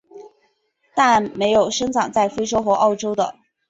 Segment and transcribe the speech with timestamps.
[0.95, 3.35] 但没有生长在非洲和澳洲的。